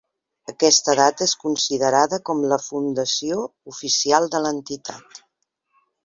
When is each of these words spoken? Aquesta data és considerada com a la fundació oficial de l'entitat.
Aquesta 0.51 0.93
data 0.99 1.25
és 1.25 1.33
considerada 1.41 2.17
com 2.29 2.41
a 2.41 2.49
la 2.53 2.59
fundació 2.67 3.37
oficial 3.73 4.25
de 4.37 4.41
l'entitat. 4.47 5.21